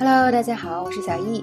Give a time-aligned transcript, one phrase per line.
[0.00, 1.42] Hello，大家好，我是小易。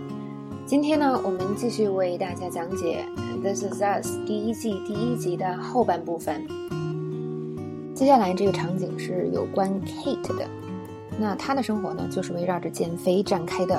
[0.66, 3.06] 今天呢，我们继续为大家讲解
[3.42, 6.48] 《This Is Us》第一季第一集的后半部分。
[7.94, 10.48] 接下来这个场景是有关 Kate 的，
[11.20, 13.78] 那她的生活呢，就是围绕着减肥展开的。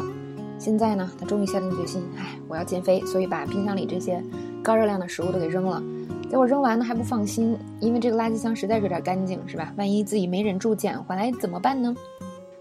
[0.58, 4.22] 现在呢，她终于下定决心，哎，我要减肥，所以把冰箱里这些
[4.62, 5.82] 高热量的食物都给扔了。
[6.28, 9.72] 结果扔完呢还不放心，因为这个垃圾箱实在是有点干净，是吧？
[9.78, 11.94] 万一自己没忍住捡回来怎么办呢？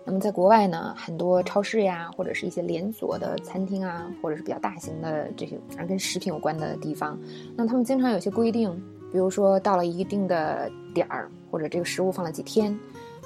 [0.08, 7.18] 那么在国外呢，很多超市呀，或者是一些连锁的餐厅啊，或者是比较大型的这些反正跟食品有关的地方，
[7.56, 8.72] 那他们经常有些规定，
[9.12, 12.78] 比如说到了一定的点儿，或者这个食物放了几天，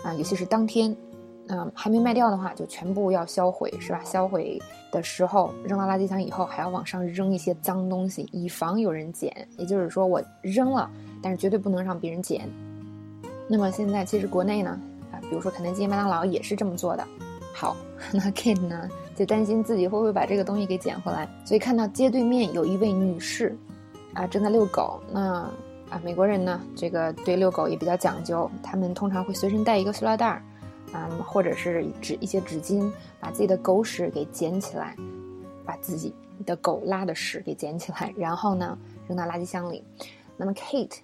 [0.04, 0.96] 啊，尤其是当天，
[1.48, 4.02] 嗯，还没卖掉的话，就全部要销毁，是吧？
[4.06, 4.58] 销毁
[4.90, 9.36] 的时候扔到垃圾箱以后，还要往上扔一些脏东西，以防有人捡。
[9.58, 10.90] 也就是说，我扔了，
[11.22, 12.50] 但是绝对不能让别人捡。
[13.50, 14.80] 那么现在其实国内呢？
[15.12, 17.08] 啊比如说肯德基、麦当劳也是这么做的。
[17.54, 17.76] 好，
[18.14, 23.58] 那 Kate 呢就担心自己会不会把这个东西给捡回来，所以看到街对面有一位女士，
[24.14, 25.02] 啊正在遛狗。
[25.12, 25.50] 那
[25.90, 30.42] 啊美国人呢，这个对遛狗也比较讲究，他们通常会随身带一个塑料袋儿，
[30.94, 34.96] 啊或者是纸一些纸巾，把自己的狗屎给捡起来，
[35.66, 36.14] 把自己
[36.46, 39.84] 的狗拉的屎给捡起来，然后呢扔到垃圾箱里。
[40.38, 41.00] 那么 Kate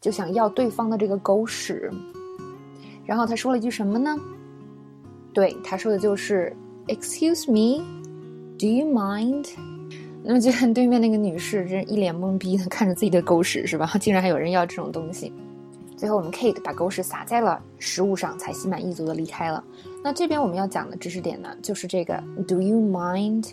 [0.00, 1.90] 就想要对方的这个狗屎。
[3.08, 4.14] 然后他说了一句什么呢？
[5.32, 6.54] 对，他说的就是
[6.88, 7.82] ，“Excuse me,
[8.58, 9.48] do you mind？”
[10.22, 13.90] 那么就看对面那个女士，这一脸懵逼的看着自己的狗屎，是吧？
[13.98, 15.32] 竟然还有人要这种东西。
[15.96, 19.64] 最后我们 Kate 把狗屎撒在了食物上，才心满意足的离开了。
[20.04, 23.48] 那这边我们要讲的知识点呢，就是这个 “Do you mind？”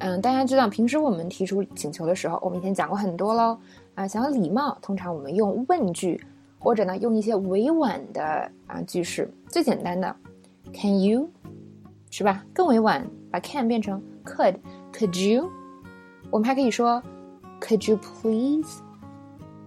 [0.00, 3.56] 嗯，大家知道，平时我们提出请求的时候，我们以前讲过很多喽。
[3.94, 6.20] 啊，想要礼貌，通常我们用问句。
[6.66, 10.16] 或者呢，用一些委婉的啊句式，最简单的
[10.74, 11.30] ，Can you，
[12.10, 12.44] 是吧？
[12.52, 15.48] 更委婉，把 can 变成 could，Could you？
[16.28, 17.00] 我们还可以说
[17.60, 18.80] ，Could you please？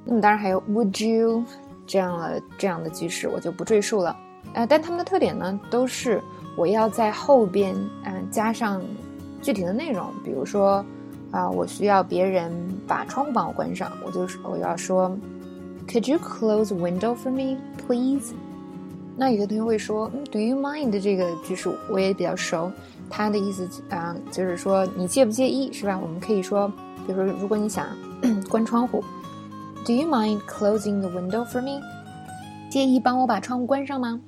[0.04, 1.46] 那么当然还有 Would you
[1.88, 4.14] 这样的这样的句式，我就不赘述了。
[4.54, 6.22] 呃，但它们的特点呢，都是
[6.58, 7.74] 我要在后边
[8.04, 8.82] 嗯加上
[9.42, 10.84] 具体的内容，比如说
[11.32, 12.52] 啊，我需要别人
[12.86, 15.18] 把窗户帮我关上，我就是我要说。
[15.90, 17.58] Could you close window for me,
[17.88, 18.34] please？
[19.18, 22.72] 那有些同学会说嗯，Do you mind 这个句式我也比较熟，
[23.10, 26.00] 它的意思啊就是说你介不介意是吧？
[26.00, 26.72] 我们可以说，
[27.08, 27.88] 比如说如果你想
[28.48, 29.04] 关窗户
[29.84, 31.82] ，Do you mind closing the window for me？
[32.70, 34.22] 介意帮我把窗户关上吗？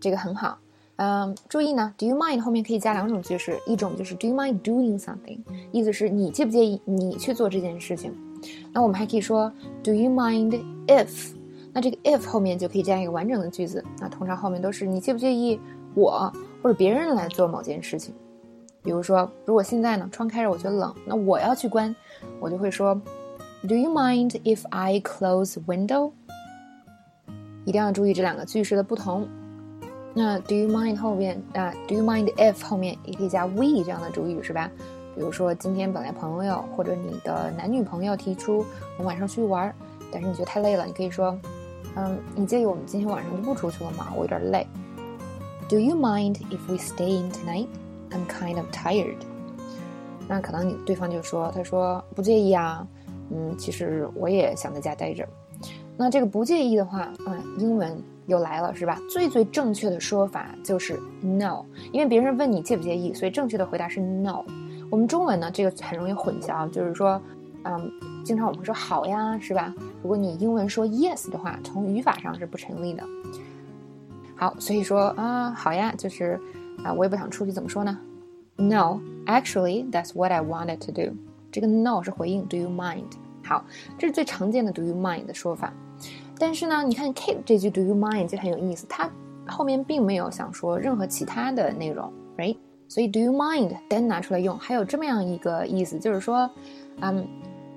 [0.00, 0.58] 这个很好。
[0.96, 5.38] 嗯，注意呢，Do you mind 后面可以加两种句式，一种就是 Do you mind doing something？
[5.70, 8.12] 意思是你介不介意你去做这件事情。
[8.72, 11.32] 那我们还可以说，Do you mind if？
[11.72, 13.82] 那这个 if 后面就可以加一个完整的句子。
[13.98, 15.58] 那通常后面都是你介不介意
[15.94, 16.32] 我
[16.62, 18.14] 或者别人来做某件事情。
[18.82, 21.94] 比如说，如果现在呢窗开着，我觉得冷，那我要去关，
[22.40, 22.94] 我就会说
[23.62, 26.12] ，Do you mind if I close window？
[27.64, 29.28] 一定要注意这两个句式的不同。
[30.14, 34.70] 那 Do you mind 后面啊，Do you mind if 后面也可以加 we 这样的主语是吧？
[35.14, 38.64] 比如说，今天本来朋友或者你的男女朋友提出
[38.98, 39.74] 我们晚上出去玩，
[40.10, 41.38] 但是你觉得太累了，你可以说，
[41.96, 44.08] 嗯，你介意我们今天晚上就不出去了吗？
[44.16, 44.66] 我有点累。
[45.68, 47.68] Do you mind if we stay in tonight?
[48.10, 49.16] I'm kind of tired.
[50.28, 52.86] 那可能你对方就说，他说不介意啊，
[53.30, 55.26] 嗯，其实我也想在家待着。
[55.96, 58.98] 那这个不介意的话，嗯，英文又来了，是吧？
[59.10, 64.42] 最最正确的说法就是 no，因为别人问你介不介意，所以正确的回答是 no。
[64.92, 67.18] 我们中文呢，这个很容易混淆，就是说，
[67.62, 67.90] 嗯，
[68.22, 69.74] 经常我们会说好呀，是吧？
[70.02, 73.02] 如果你英文说 yes 的话，从语法上是不成立的。
[74.36, 76.38] 好，所以说啊，好呀，就是
[76.84, 77.98] 啊，我也不想出去，怎么说呢
[78.56, 81.16] ？No, actually, that's what I wanted to do。
[81.50, 83.12] 这个 no 是回应 Do you mind？
[83.42, 83.64] 好，
[83.96, 85.72] 这是最常见的 Do you mind 的说法。
[86.38, 89.08] 但是呢，你看 Kate 这句 Do you mind 就很有意思，它
[89.48, 92.58] 后面并没有想说任何其他的内容，right？
[92.92, 93.74] 所以，Do you mind？
[93.88, 96.50] 单拿出来用，还有这么样一个意思，就是说，
[97.00, 97.26] 嗯，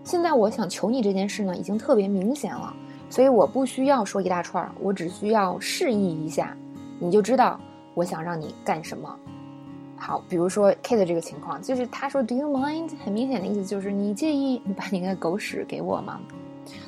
[0.03, 2.75] 现在我想求你这件事呢，已经特别明显了，
[3.09, 6.53] 所以我不需要说一大串，我只需要示意一下，
[6.99, 7.57] 你就知道
[7.93, 9.17] 我想让你干什么。
[9.95, 12.91] 好，比如说 Kate 这个情况，就是他说 Do you mind？
[13.05, 16.19] 很明显的意思就是你介意你把你那个狗屎给我吗？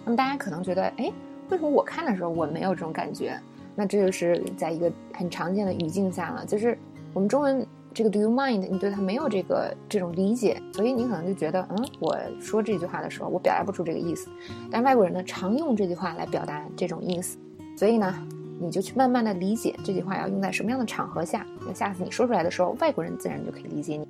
[0.04, 1.10] 那么大家可能觉得，哎，
[1.48, 3.40] 为什么我看的时候我没有这种感觉？
[3.74, 6.78] 那这就是在一个很常见的语境下了，就是
[7.13, 7.66] 我们中文。
[7.94, 8.68] 这个 Do you mind？
[8.69, 14.30] 你对他没有这个这种理解，所以你可能就觉得，嗯，我说这句话的时候，我表达不出这个意思。
[14.69, 17.38] 但外国人呢，常用这句话来表达这种意思。
[17.75, 18.13] 所以呢，
[18.60, 21.45] 你就去慢慢的理解这句话要用在什么样的场合下。
[21.66, 24.07] 那下次你说出来的时候，外国人自然就可以理解你。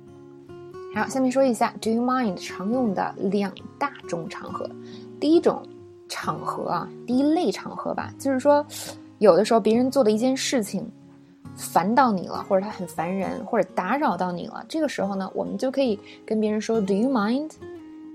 [0.94, 4.68] 好，下面说一下 “Do you mind” 常用的两大种场合。
[5.20, 5.62] 第一种
[6.08, 8.64] 场合啊，第一类场合吧，就是说，
[9.18, 10.90] 有的时候别人做的一件事情
[11.58, 17.50] 烦到你了，或者他很烦人，或者打扰到你了，这个时候呢，我们就可以跟别人说 “Do you mind”，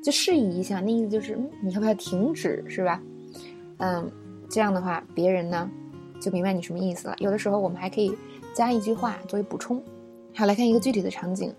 [0.02, 3.02] 就示意一下，那意思就是，嗯，你要不要停止，是吧？
[3.80, 4.10] 嗯，
[4.50, 5.70] 这样的话，别人呢
[6.22, 7.16] 就明白你什么意思了。
[7.20, 8.18] 有的时候我们还可以
[8.56, 9.84] 加一句话作为补充。
[10.34, 11.54] 好，来看一个具体的场景。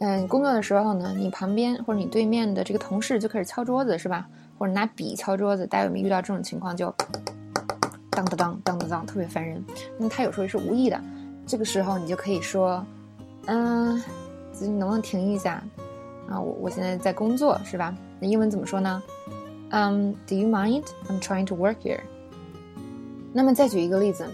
[0.00, 4.26] 嗯，工作的时候呢，你旁边或者你对面的这个同事就开始敲桌子，是吧？
[4.58, 6.76] 或者拿笔敲桌子，大家有没有遇到这种情况？
[6.76, 6.92] 就
[8.14, 9.62] 当当当当当当，特别烦人。
[9.98, 11.00] 那他有时候是无意的，
[11.46, 12.84] 这个时候你就可以说
[13.46, 14.02] ：“嗯，
[14.60, 15.62] 你能不能停一下？
[16.28, 17.94] 啊，我我现在在工作，是吧？
[18.20, 19.02] 那英文怎么说呢？
[19.70, 20.84] 嗯，Do you mind?
[21.08, 22.00] I'm trying to work here。
[23.32, 24.26] 那么再举一个例子。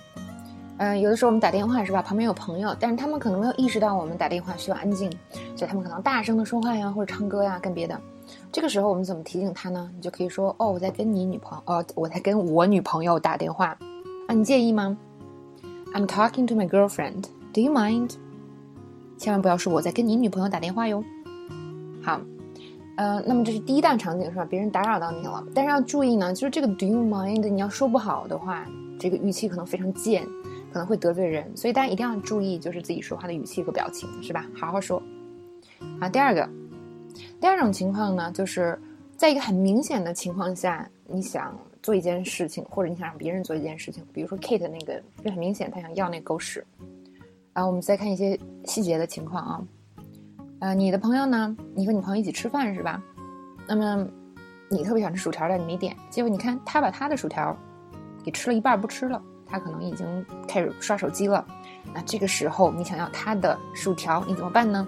[0.77, 2.01] 嗯，有的时候我们打电话是吧？
[2.01, 5.11] 旁边有朋友，但是他们可能没有意识到我们打电话需要安静，
[5.57, 8.01] 所以他们可能大声的说话呀，或者唱歌呀，干别的。
[8.53, 9.91] 这个时候我们怎么提醒他呢？
[9.95, 13.77] 你就可以说：“哦，我在跟你女朋友，哦，我在跟我女朋友打电话，
[14.27, 14.97] 啊，你介意吗
[15.95, 17.25] ？”I'm talking to my girlfriend.
[17.53, 18.13] Do you mind？
[19.19, 21.05] 千万不要说我在跟你女朋友打电话哟。
[22.03, 22.21] 好，
[22.97, 24.45] 呃，那么这是第一大场景是吧？
[24.45, 28.67] 别人打扰到你了，但是要注意呢，就是这个 “Do you mind”，你要说不好的话，
[28.99, 30.27] 这个语气可能非常贱。
[30.73, 34.47] 可能会得罪人，所以大家一定要注意，就是自己说话的语气和表情，是吧？
[34.55, 35.03] 好好说。
[36.01, 36.49] 好，第二个，
[37.41, 38.79] 第二种情况呢，就是
[39.17, 46.65] 在一个很明显的情况下，你想做一件事情，或者你想让别人做一件事情，比如说 Kate 那个，就很明显他想要那狗屎。
[47.55, 49.63] 啊，我们再看一些细节的情况啊。
[50.61, 53.03] 呃，你的朋友呢，你和你朋友一起吃饭是吧？
[53.67, 54.07] 那么
[54.69, 57.57] 你特别想吃薯条，但你没点，结果你看他把他的薯条
[58.23, 59.21] 给吃了一半不吃了。
[59.47, 61.45] 他可能已经开始刷手机了，
[61.93, 64.87] 那这个时候你想要他的薯条，你怎么办呢？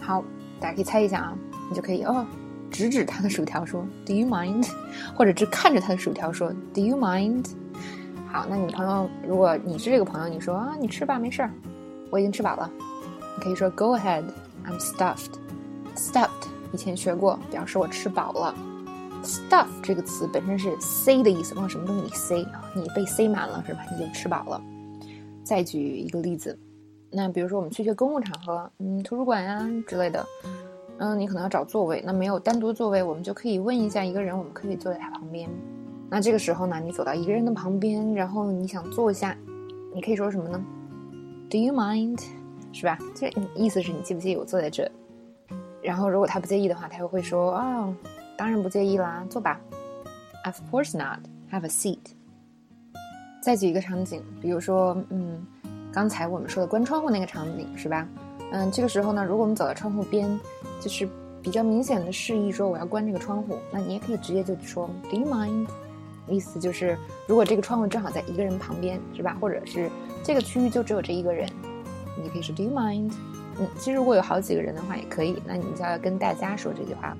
[0.00, 0.24] 好，
[0.58, 2.26] 大家可以猜一下啊，你就可以哦，
[2.70, 4.68] 指指他的薯条说 “Do you mind？”
[5.14, 7.44] 或者只看着他的薯条说 “Do you mind？”
[8.30, 11.50] 好，那你朋友，如果你是这个朋友，你说啊，你吃吧，没事儿，
[12.10, 12.70] 我已经吃饱了。
[13.36, 15.32] 你可以说 “Go ahead，I'm stuffed。
[15.96, 18.54] ”“Stuffed” 以前学过，表示我吃饱了。
[19.24, 22.62] Stuff 这个词本身是塞的意思，往什么东西里塞啊？
[22.74, 23.80] 你被塞满了是吧？
[23.90, 24.62] 你就吃饱了。
[25.42, 26.56] 再举一个例子，
[27.10, 30.24] 那比如说我们去一些公共场合，嗯，图书馆呀之类的，
[30.98, 35.48] 嗯，你可能要找座位，那没有单独座位，我们就可以问一下一个人，我们可以坐在他旁边。
[36.10, 39.36] 那这个时候呢，你走到一个人的旁边，然后你想坐下，
[39.94, 40.62] 你可以说什么呢
[41.50, 42.20] ？Do you mind？
[42.72, 42.98] 是吧？
[43.14, 44.90] 这意思是你介不介意我坐在这？
[45.82, 47.94] 然后如果他不介意的话，他又会说啊。
[48.36, 49.60] 当然不介意啦，坐吧。
[50.44, 51.20] Of course not.
[51.50, 51.98] Have a seat.
[53.40, 55.46] 再举一个场景，比如说，嗯，
[55.92, 58.06] 刚才我们说的关窗户那个场景是吧？
[58.50, 60.38] 嗯，这个时候呢，如果我们走到窗户边，
[60.80, 61.08] 就是
[61.42, 65.66] 比较明显的示意说我要关这个窗户，那你也可以直接就说 Do you mind？
[66.26, 66.96] 意思就是，
[67.26, 69.36] 如果这个窗户正好在一个人旁边是吧？
[69.40, 69.90] 或者是
[70.22, 71.48] 这个区域就只有这一个人，
[72.22, 73.12] 你可以说 Do you mind？
[73.58, 77.16] 嗯，其实如果有好几个人的话也可以，那你就要跟大家说这句话。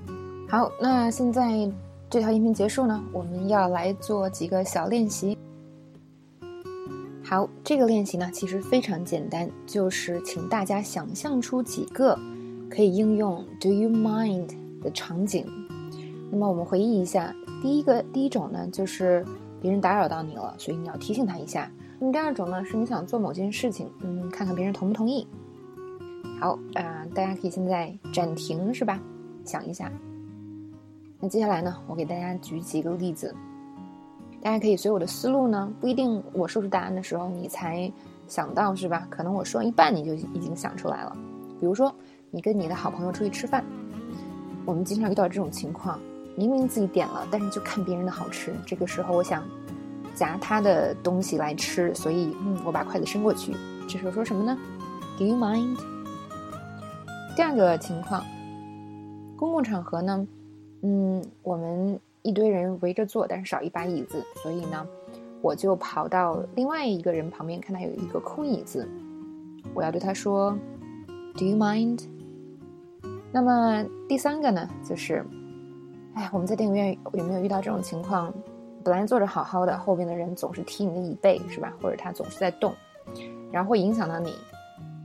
[0.48, 1.70] 好，那现在
[2.10, 5.36] 这条音频结束呢，我们要来做几个小练习。
[7.28, 12.18] 好，这个练习呢其实非常简单，就是请大家想象出几个
[12.70, 14.48] 可以应用 “Do you mind”
[14.80, 15.46] 的场景。
[16.30, 19.22] 那么我们回忆一下，第一个第一种呢，就是
[19.60, 21.70] 别人打扰到你了，所以你要提醒他一下。
[21.98, 25.28] 那么第二种呢，是你想做某件事情，嗯，看看别人同不同意。
[26.40, 28.98] 好，啊，大家可以现在暂停，是吧？
[29.44, 29.92] 想一下。
[31.20, 33.34] 那接下来呢，我给大家举几个例子，
[34.40, 37.90] 大家可以随我的思路呢，不一定我说出答案的时候你才
[38.26, 39.06] 想到是吧？
[39.10, 41.16] 可能我说一半你就已经想出来了。
[41.60, 41.92] 比如说，
[42.30, 43.64] 你跟你的好朋友出去吃饭，
[44.64, 45.98] 我们经常遇到这种情况，
[46.36, 49.42] 明明自己点了，但是就看别人的好吃，这个时候我想
[50.14, 53.52] 夹他的东西来吃，所以嗯，我把筷子伸过去，
[53.88, 54.56] 这时候说什么呢
[55.18, 55.76] ？Do you mind？
[57.34, 58.22] 第二个情况，
[59.36, 60.26] 公共场合呢？
[60.82, 64.86] 嗯，我们一堆人围着坐，但是少一把椅子，所以呢，
[65.40, 68.88] 我就跑到另外一个人旁边，看他有一个空椅子，
[69.74, 70.56] 我要对他说
[71.34, 72.04] ，Do you mind？
[73.30, 75.24] 那么第三个呢，就是，
[76.14, 78.32] 哎，我们在电影院有没有遇到这种情况？
[78.84, 81.72] 本来坐着好好的，后边的人总是踢你的椅背，是吧？
[81.82, 82.72] 或者他总是在动，
[83.52, 84.32] 然后会影响到你。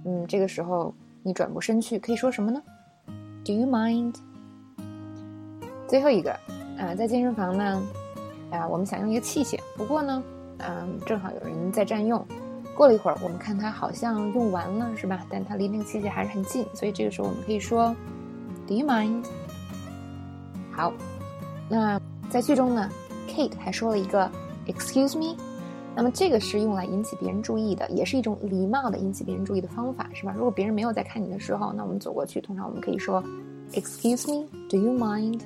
[0.05, 2.61] 嗯，这个时候你转过身去，可以说什么呢
[3.43, 4.15] ？Do you mind？
[5.87, 6.33] 最后一个，
[6.77, 7.81] 啊，在健身房呢，
[8.51, 10.23] 啊，我们想用一个器械，不过呢，
[10.59, 12.25] 嗯，正好有人在占用。
[12.75, 15.23] 过了一会儿，我们看它好像用完了，是吧？
[15.29, 17.95] 但它离那个器械还是很近，所以这个时候我们可以说
[18.67, 19.23] ，Do you mind？
[20.71, 20.91] 好，
[21.69, 22.01] 那
[22.31, 22.89] 在剧中呢
[23.29, 24.27] ，Kate 还说了一个
[24.65, 25.37] Excuse me。
[25.95, 30.33] 那么这个是用来引起别人注意的，也是一种礼貌的引起别人注意的方法，是吧？
[30.35, 33.23] 如果别人没有在看你的时候，那我们走过去，通常我们可以说
[33.73, 35.41] ，Excuse me，Do you mind？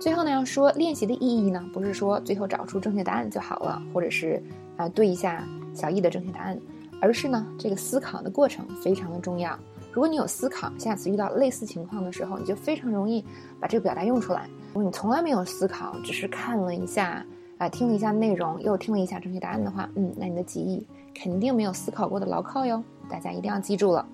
[0.00, 4.42] 最后呢，要说练习的意义呢，不是说最后找出正确答案就好了，或者是
[4.76, 6.58] 啊对一下小易的正确答案，
[7.00, 9.58] 而是呢这个思考的过程非常的重要。
[9.92, 13.24] 如果你有思考，下次遇到类似情况的时候，你就非常容易
[13.58, 14.48] 把这个表达用出来。
[14.68, 17.24] 如果你从来没有思考，只是看了一下。
[17.58, 22.80] 啊，听了一下内容，又听了一下正确答案的话，嗯，那你的记忆肯定没有思考过的牢靠哟。
[23.10, 24.06] 大家一定要记住了。